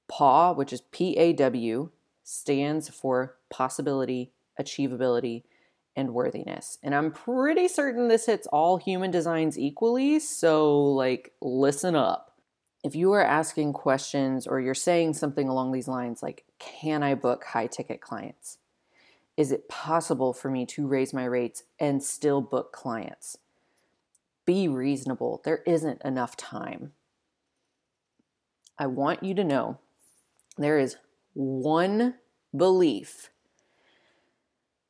PAW, 0.08 0.52
which 0.52 0.72
is 0.72 0.82
P 0.92 1.16
A 1.16 1.32
W, 1.32 1.90
stands 2.22 2.88
for 2.90 3.36
possibility, 3.48 4.32
achievability, 4.60 5.44
and 5.96 6.12
worthiness. 6.12 6.78
And 6.82 6.94
I'm 6.94 7.10
pretty 7.10 7.66
certain 7.68 8.08
this 8.08 8.26
hits 8.26 8.46
all 8.48 8.76
human 8.76 9.10
designs 9.10 9.58
equally, 9.58 10.20
so 10.20 10.82
like 10.82 11.32
listen 11.40 11.96
up. 11.96 12.34
If 12.84 12.94
you 12.94 13.12
are 13.12 13.24
asking 13.24 13.72
questions 13.72 14.46
or 14.46 14.60
you're 14.60 14.74
saying 14.74 15.14
something 15.14 15.48
along 15.48 15.72
these 15.72 15.88
lines 15.88 16.22
like, 16.22 16.44
can 16.58 17.02
I 17.02 17.14
book 17.14 17.44
high 17.44 17.66
ticket 17.66 18.00
clients? 18.00 18.58
Is 19.36 19.50
it 19.50 19.68
possible 19.68 20.32
for 20.32 20.50
me 20.50 20.64
to 20.66 20.86
raise 20.86 21.12
my 21.12 21.24
rates 21.24 21.64
and 21.80 22.02
still 22.02 22.40
book 22.40 22.72
clients? 22.72 23.38
Be 24.44 24.68
reasonable. 24.68 25.40
There 25.44 25.62
isn't 25.66 26.02
enough 26.02 26.36
time. 26.36 26.92
I 28.78 28.86
want 28.86 29.22
you 29.22 29.34
to 29.34 29.44
know 29.44 29.78
there 30.56 30.78
is 30.78 30.96
one 31.34 32.14
belief 32.56 33.30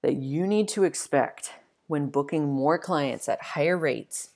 that 0.07 0.23
you 0.23 0.47
need 0.47 0.69
to 0.69 0.85
expect 0.85 1.51
when 1.89 2.07
booking 2.07 2.49
more 2.49 2.79
clients 2.79 3.29
at 3.29 3.43
higher 3.43 3.77
rates 3.77 4.31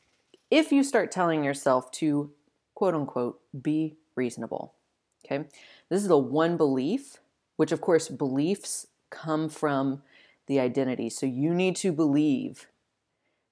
if 0.50 0.73
you 0.73 0.83
start 0.83 1.12
telling 1.12 1.45
yourself 1.45 1.93
to 1.93 2.33
quote 2.75 2.93
unquote 2.93 3.39
be 3.62 3.95
reasonable. 4.17 4.75
Okay. 5.25 5.45
This 5.89 6.03
is 6.03 6.09
the 6.09 6.19
one 6.19 6.57
belief, 6.57 7.19
which 7.55 7.71
of 7.71 7.81
course 7.81 8.09
beliefs 8.09 8.89
come 9.11 9.49
from 9.49 10.03
the 10.49 10.59
identity. 10.59 11.09
So 11.09 11.25
you 11.25 11.55
need 11.55 11.77
to 11.77 11.93
believe 11.93 12.67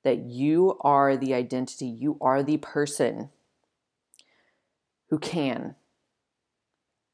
that 0.03 0.25
you 0.25 0.77
are 0.81 1.17
the 1.17 1.35
identity, 1.35 1.87
you 1.87 2.19
are 2.21 2.43
the 2.43 2.57
person 2.57 3.31
who 5.09 5.21
can 5.21 5.77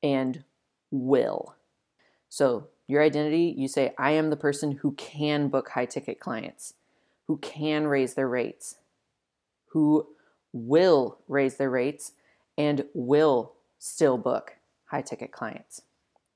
and 0.03 0.45
will. 0.91 1.57
So 2.31 2.69
your 2.87 3.03
identity, 3.03 3.55
you 3.57 3.69
say, 3.69 3.95
I 3.99 4.13
am 4.13 4.31
the 4.31 4.37
person 4.37 4.73
who 4.73 4.93
can 4.93 5.49
book 5.49 5.71
high 5.71 5.87
ticket 5.87 6.21
clients, 6.21 6.75
who 7.27 7.39
can 7.39 7.87
raise 7.87 8.15
their 8.15 8.29
rates, 8.29 8.77
who 9.69 10.09
will 10.53 11.19
raise 11.27 11.57
their 11.57 11.71
rates, 11.71 12.13
and 12.59 12.85
will 12.95 13.55
still 13.79 14.19
book 14.19 14.57
high 14.87 15.03
ticket 15.03 15.33
clients. 15.33 15.83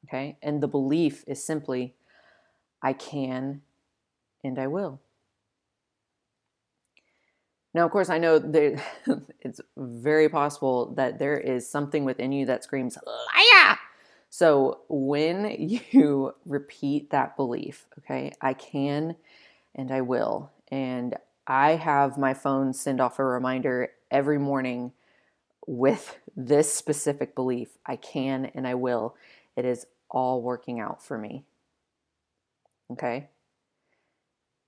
Okay. 0.05 0.39
And 0.43 0.63
the 0.63 0.69
belief 0.69 1.25
is 1.27 1.45
simply, 1.45 1.95
I 2.83 2.93
can 2.93 3.63
and 4.43 4.59
I 4.59 4.69
will. 4.69 5.01
Now, 7.75 7.85
of 7.85 7.93
course, 7.93 8.09
I 8.09 8.19
know 8.19 8.39
that 8.39 8.83
it's 9.41 9.61
very 9.77 10.29
possible 10.29 10.95
that 10.95 11.19
there 11.19 11.39
is 11.39 11.69
something 11.69 12.05
within 12.05 12.33
you 12.33 12.47
that 12.47 12.65
screams, 12.65 12.97
liar! 13.07 13.79
So 14.39 14.83
when 14.89 15.51
you 15.59 16.33
repeat 16.47 17.11
that 17.11 17.35
belief, 17.35 17.87
okay, 17.99 18.31
I 18.41 18.55
can 18.55 19.17
and 19.75 19.91
I 19.91 20.03
will, 20.03 20.53
and 20.69 21.17
I 21.49 21.73
have 21.73 22.17
my 22.17 22.35
phone 22.35 22.73
send 22.73 23.01
off 23.01 23.19
a 23.19 23.25
reminder 23.25 23.89
every 24.13 24.39
morning 24.39 24.93
with 25.67 26.21
this 26.37 26.73
specific 26.73 27.35
belief 27.35 27.79
I 27.85 27.97
can 27.97 28.53
and 28.55 28.65
I 28.65 28.77
will. 28.77 29.17
It 29.57 29.65
is 29.65 29.87
all 30.09 30.41
working 30.41 30.79
out 30.79 31.03
for 31.03 31.19
me. 31.19 31.43
Okay? 32.93 33.31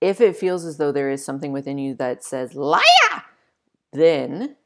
If 0.00 0.20
it 0.20 0.36
feels 0.36 0.64
as 0.64 0.78
though 0.78 0.90
there 0.90 1.12
is 1.12 1.24
something 1.24 1.52
within 1.52 1.78
you 1.78 1.94
that 1.94 2.24
says, 2.24 2.56
liar, 2.56 2.82
then 3.92 4.56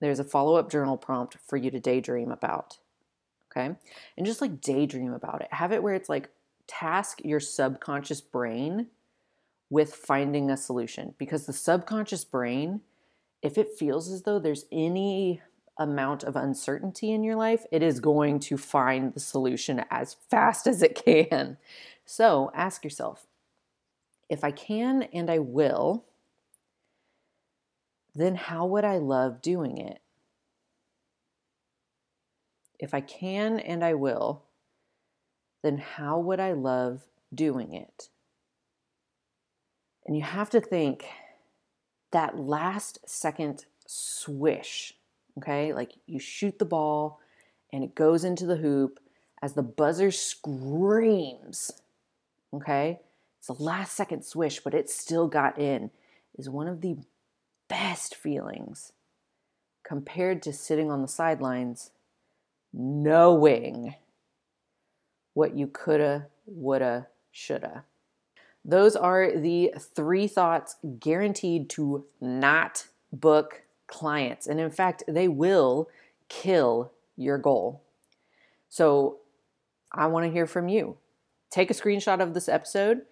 there's 0.00 0.18
a 0.18 0.24
follow 0.24 0.56
up 0.56 0.70
journal 0.70 0.98
prompt 0.98 1.38
for 1.46 1.56
you 1.56 1.70
to 1.70 1.80
daydream 1.80 2.30
about. 2.30 2.76
Okay. 3.56 3.74
And 4.16 4.26
just 4.26 4.40
like 4.40 4.60
daydream 4.60 5.12
about 5.12 5.40
it. 5.40 5.48
Have 5.52 5.72
it 5.72 5.82
where 5.82 5.94
it's 5.94 6.08
like 6.08 6.30
task 6.66 7.20
your 7.24 7.40
subconscious 7.40 8.20
brain 8.20 8.88
with 9.70 9.94
finding 9.94 10.50
a 10.50 10.56
solution 10.56 11.14
because 11.18 11.46
the 11.46 11.52
subconscious 11.52 12.24
brain, 12.24 12.80
if 13.42 13.58
it 13.58 13.76
feels 13.78 14.10
as 14.10 14.22
though 14.22 14.38
there's 14.38 14.66
any 14.72 15.40
amount 15.78 16.22
of 16.22 16.36
uncertainty 16.36 17.12
in 17.12 17.24
your 17.24 17.36
life, 17.36 17.64
it 17.72 17.82
is 17.82 18.00
going 18.00 18.38
to 18.38 18.56
find 18.56 19.12
the 19.12 19.20
solution 19.20 19.84
as 19.90 20.14
fast 20.30 20.66
as 20.66 20.82
it 20.82 20.94
can. 21.04 21.56
So 22.04 22.50
ask 22.54 22.84
yourself 22.84 23.26
if 24.28 24.42
I 24.42 24.50
can 24.50 25.04
and 25.12 25.30
I 25.30 25.38
will, 25.38 26.04
then 28.14 28.36
how 28.36 28.66
would 28.66 28.84
I 28.84 28.98
love 28.98 29.42
doing 29.42 29.78
it? 29.78 30.00
If 32.78 32.94
I 32.94 33.00
can 33.00 33.60
and 33.60 33.84
I 33.84 33.94
will, 33.94 34.42
then 35.62 35.78
how 35.78 36.18
would 36.18 36.40
I 36.40 36.52
love 36.52 37.02
doing 37.34 37.72
it? 37.72 38.08
And 40.06 40.16
you 40.16 40.22
have 40.22 40.50
to 40.50 40.60
think 40.60 41.06
that 42.12 42.38
last 42.38 42.98
second 43.06 43.64
swish, 43.86 44.94
okay? 45.38 45.72
Like 45.72 45.92
you 46.06 46.18
shoot 46.18 46.58
the 46.58 46.64
ball 46.64 47.20
and 47.72 47.82
it 47.82 47.94
goes 47.94 48.24
into 48.24 48.46
the 48.46 48.56
hoop 48.56 49.00
as 49.42 49.54
the 49.54 49.62
buzzer 49.62 50.10
screams, 50.10 51.70
okay? 52.52 53.00
It's 53.38 53.48
a 53.48 53.62
last 53.62 53.94
second 53.94 54.24
swish, 54.24 54.60
but 54.60 54.74
it 54.74 54.88
still 54.88 55.26
got 55.26 55.58
in, 55.58 55.90
is 56.38 56.48
one 56.48 56.68
of 56.68 56.80
the 56.80 56.98
best 57.68 58.14
feelings 58.14 58.92
compared 59.84 60.42
to 60.42 60.52
sitting 60.52 60.90
on 60.90 61.02
the 61.02 61.08
sidelines 61.08 61.90
knowing 62.74 63.94
what 65.32 65.56
you 65.56 65.66
coulda, 65.66 66.26
woulda, 66.46 67.06
shoulda. 67.30 67.84
Those 68.64 68.96
are 68.96 69.30
the 69.30 69.74
three 69.78 70.26
thoughts 70.26 70.76
guaranteed 70.98 71.70
to 71.70 72.04
not 72.20 72.88
book 73.12 73.62
clients. 73.86 74.46
And 74.46 74.58
in 74.58 74.70
fact, 74.70 75.04
they 75.06 75.28
will 75.28 75.88
kill 76.28 76.92
your 77.16 77.38
goal. 77.38 77.82
So 78.68 79.18
I 79.92 80.06
want 80.06 80.26
to 80.26 80.32
hear 80.32 80.46
from 80.46 80.68
you. 80.68 80.96
Take 81.50 81.70
a 81.70 81.74
screenshot 81.74 82.20
of 82.20 82.34
this 82.34 82.48
episode 82.48 83.02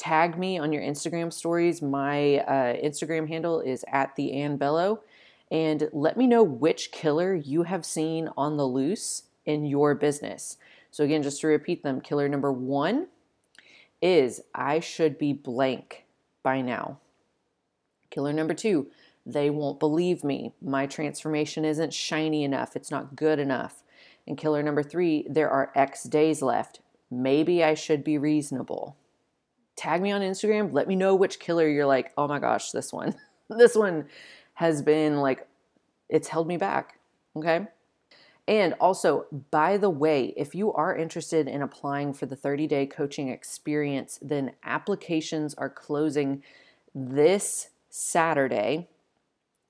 tag 0.00 0.38
me 0.38 0.58
on 0.58 0.72
your 0.72 0.82
Instagram 0.82 1.30
stories. 1.30 1.82
My 1.82 2.38
uh, 2.38 2.74
Instagram 2.76 3.28
handle 3.28 3.60
is 3.60 3.84
at 3.92 4.16
the 4.16 4.32
Ann 4.32 4.56
Bello. 4.56 5.02
And 5.50 5.88
let 5.92 6.16
me 6.16 6.26
know 6.26 6.42
which 6.42 6.92
killer 6.92 7.34
you 7.34 7.64
have 7.64 7.84
seen 7.84 8.28
on 8.36 8.56
the 8.56 8.66
loose 8.66 9.24
in 9.44 9.64
your 9.64 9.94
business. 9.94 10.56
So, 10.90 11.04
again, 11.04 11.22
just 11.22 11.40
to 11.40 11.46
repeat 11.46 11.82
them, 11.82 12.00
killer 12.00 12.28
number 12.28 12.52
one 12.52 13.08
is 14.00 14.40
I 14.54 14.80
should 14.80 15.18
be 15.18 15.32
blank 15.32 16.04
by 16.42 16.60
now. 16.60 16.98
Killer 18.10 18.32
number 18.32 18.54
two, 18.54 18.88
they 19.26 19.50
won't 19.50 19.80
believe 19.80 20.24
me. 20.24 20.54
My 20.62 20.86
transformation 20.86 21.64
isn't 21.64 21.94
shiny 21.94 22.44
enough, 22.44 22.76
it's 22.76 22.90
not 22.90 23.16
good 23.16 23.38
enough. 23.38 23.82
And 24.26 24.38
killer 24.38 24.62
number 24.62 24.82
three, 24.82 25.26
there 25.28 25.50
are 25.50 25.72
X 25.74 26.04
days 26.04 26.42
left. 26.42 26.80
Maybe 27.10 27.62
I 27.64 27.74
should 27.74 28.04
be 28.04 28.18
reasonable 28.18 28.96
tag 29.80 30.02
me 30.02 30.10
on 30.10 30.20
Instagram. 30.20 30.74
Let 30.74 30.88
me 30.88 30.94
know 30.94 31.14
which 31.14 31.40
killer 31.40 31.66
you're 31.66 31.86
like, 31.86 32.12
oh 32.18 32.28
my 32.28 32.38
gosh, 32.38 32.70
this 32.70 32.92
one. 32.92 33.14
this 33.48 33.74
one 33.74 34.06
has 34.60 34.82
been 34.82 35.16
like, 35.16 35.48
it's 36.10 36.28
held 36.28 36.46
me 36.46 36.58
back. 36.58 36.98
Okay. 37.34 37.66
And 38.46 38.74
also, 38.74 39.24
by 39.50 39.78
the 39.78 39.88
way, 39.88 40.34
if 40.36 40.54
you 40.54 40.70
are 40.74 40.94
interested 40.94 41.48
in 41.48 41.62
applying 41.62 42.12
for 42.12 42.26
the 42.26 42.36
30 42.36 42.66
day 42.66 42.84
coaching 42.84 43.28
experience, 43.28 44.18
then 44.20 44.52
applications 44.62 45.54
are 45.54 45.70
closing 45.70 46.42
this 46.94 47.70
Saturday, 47.88 48.88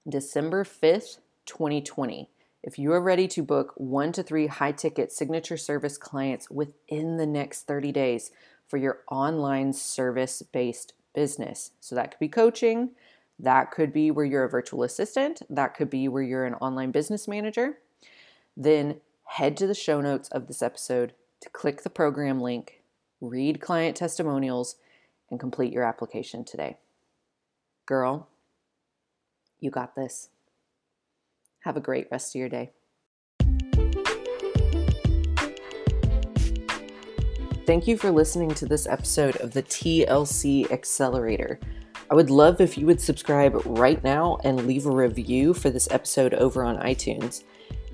December 0.09 0.65
5th, 0.65 1.19
2020. 1.47 2.29
If 2.63 2.79
you 2.79 2.93
are 2.93 3.01
ready 3.01 3.29
to 3.29 3.43
book 3.43 3.75
one 3.77 4.11
to 4.13 4.25
three 4.25 4.49
high 4.49 4.73
ticket 4.73 5.13
signature 5.13 5.57
service 5.57 5.97
clients 5.97 6.51
within 6.51 7.17
the 7.17 7.27
next 7.27 7.63
30 7.63 7.93
days, 7.93 8.33
for 8.71 8.77
your 8.77 9.01
online 9.11 9.73
service 9.73 10.43
based 10.43 10.93
business. 11.13 11.73
So 11.81 11.97
that 11.97 12.13
could 12.13 12.21
be 12.21 12.29
coaching, 12.29 12.91
that 13.43 13.71
could 13.71 13.93
be 13.93 14.11
where 14.11 14.25
you're 14.25 14.45
a 14.45 14.49
virtual 14.49 14.83
assistant, 14.83 15.43
that 15.49 15.75
could 15.75 15.89
be 15.89 16.09
where 16.09 16.23
you're 16.23 16.45
an 16.45 16.55
online 16.55 16.91
business 16.91 17.27
manager. 17.27 17.79
Then 18.57 19.01
head 19.25 19.57
to 19.59 19.67
the 19.67 19.75
show 19.75 20.01
notes 20.01 20.29
of 20.29 20.47
this 20.47 20.63
episode 20.63 21.15
to 21.41 21.49
click 21.49 21.83
the 21.83 21.91
program 21.91 22.41
link, 22.41 22.83
read 23.21 23.61
client 23.61 23.97
testimonials, 23.97 24.77
and 25.31 25.41
complete 25.41 25.73
your 25.73 25.85
application 25.85 26.45
today. 26.45 26.77
Girl, 27.87 28.29
you 29.59 29.71
got 29.71 29.95
this. 29.95 30.29
Have 31.61 31.77
a 31.77 31.81
great 31.81 32.09
rest 32.11 32.35
of 32.35 32.41
your 32.41 32.49
day. 32.49 32.73
Thank 37.67 37.87
you 37.87 37.97
for 37.97 38.11
listening 38.11 38.53
to 38.55 38.67
this 38.67 38.87
episode 38.87 39.37
of 39.37 39.53
the 39.53 39.63
TLC 39.63 40.71
Accelerator. 40.73 41.61
I 42.11 42.15
would 42.15 42.29
love 42.29 42.61
if 42.61 42.77
you 42.77 42.87
would 42.87 43.01
subscribe 43.01 43.63
right 43.65 44.03
now 44.03 44.39
and 44.43 44.67
leave 44.67 44.87
a 44.87 44.91
review 44.91 45.55
for 45.55 45.71
this 45.71 45.89
episode 45.93 46.35
over 46.35 46.65
on 46.65 46.77
iTunes. 46.79 47.45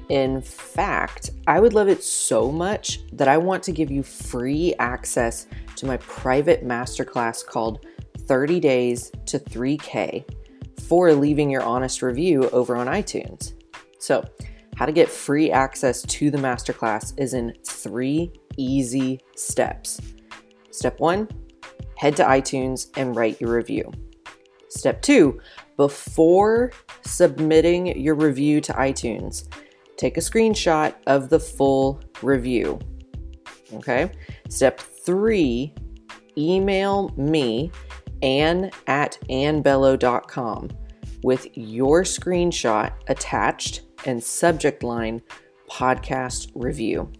In 0.08 0.40
fact, 0.40 1.32
I 1.46 1.60
would 1.60 1.74
love 1.74 1.88
it 1.88 2.02
so 2.02 2.50
much 2.50 3.00
that 3.12 3.28
I 3.28 3.36
want 3.36 3.62
to 3.64 3.72
give 3.72 3.90
you 3.90 4.02
free 4.02 4.72
access 4.78 5.48
to 5.76 5.84
my 5.84 5.98
private 5.98 6.64
masterclass 6.66 7.44
called 7.44 7.84
30 8.20 8.58
Days 8.58 9.12
to 9.26 9.38
3K 9.38 10.24
for 10.88 11.12
leaving 11.12 11.50
your 11.50 11.62
honest 11.62 12.00
review 12.00 12.48
over 12.50 12.74
on 12.74 12.86
iTunes. 12.86 13.52
So, 13.98 14.24
how 14.76 14.86
to 14.86 14.92
get 14.92 15.10
free 15.10 15.50
access 15.50 16.00
to 16.02 16.30
the 16.30 16.38
masterclass 16.38 17.12
is 17.18 17.34
in 17.34 17.54
three 17.66 18.32
easy 18.56 19.20
steps. 19.36 20.00
Step 20.70 21.00
one, 21.00 21.28
head 21.96 22.16
to 22.16 22.24
iTunes 22.24 22.88
and 22.96 23.14
write 23.14 23.40
your 23.40 23.54
review. 23.54 23.90
Step 24.76 25.00
two, 25.02 25.40
before 25.76 26.72
submitting 27.02 27.98
your 27.98 28.14
review 28.14 28.60
to 28.60 28.72
iTunes, 28.74 29.48
take 29.96 30.16
a 30.16 30.20
screenshot 30.20 30.94
of 31.06 31.30
the 31.30 31.40
full 31.40 32.00
review. 32.22 32.78
Okay. 33.74 34.10
Step 34.48 34.80
three, 34.80 35.74
email 36.36 37.12
me, 37.16 37.70
Anne 38.22 38.70
at 38.86 39.18
annbello.com, 39.30 40.70
with 41.22 41.46
your 41.56 42.02
screenshot 42.02 42.92
attached 43.08 43.82
and 44.04 44.22
subject 44.22 44.82
line 44.82 45.22
podcast 45.70 46.50
review. 46.54 47.10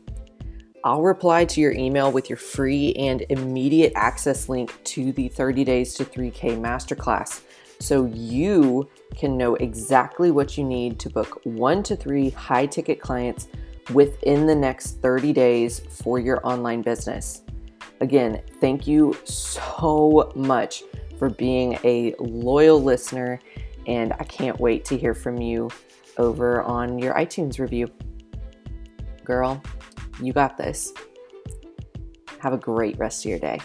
I'll 0.86 1.02
reply 1.02 1.44
to 1.46 1.60
your 1.60 1.72
email 1.72 2.12
with 2.12 2.30
your 2.30 2.36
free 2.36 2.92
and 2.92 3.26
immediate 3.28 3.92
access 3.96 4.48
link 4.48 4.72
to 4.84 5.10
the 5.10 5.26
30 5.26 5.64
Days 5.64 5.94
to 5.94 6.04
3K 6.04 6.60
Masterclass 6.60 7.40
so 7.80 8.04
you 8.04 8.88
can 9.16 9.36
know 9.36 9.56
exactly 9.56 10.30
what 10.30 10.56
you 10.56 10.62
need 10.62 11.00
to 11.00 11.10
book 11.10 11.40
one 11.42 11.82
to 11.82 11.96
three 11.96 12.30
high 12.30 12.66
ticket 12.66 13.00
clients 13.00 13.48
within 13.92 14.46
the 14.46 14.54
next 14.54 15.02
30 15.02 15.32
days 15.32 15.80
for 15.80 16.20
your 16.20 16.40
online 16.46 16.82
business. 16.82 17.42
Again, 18.00 18.40
thank 18.60 18.86
you 18.86 19.16
so 19.24 20.30
much 20.36 20.84
for 21.18 21.30
being 21.30 21.80
a 21.82 22.14
loyal 22.20 22.80
listener, 22.80 23.40
and 23.88 24.12
I 24.12 24.22
can't 24.22 24.60
wait 24.60 24.84
to 24.84 24.96
hear 24.96 25.14
from 25.14 25.38
you 25.38 25.68
over 26.16 26.62
on 26.62 27.00
your 27.00 27.12
iTunes 27.14 27.58
review. 27.58 27.90
Girl, 29.24 29.60
you 30.20 30.32
got 30.32 30.56
this. 30.56 30.92
Have 32.38 32.52
a 32.52 32.58
great 32.58 32.98
rest 32.98 33.24
of 33.24 33.30
your 33.30 33.38
day. 33.38 33.60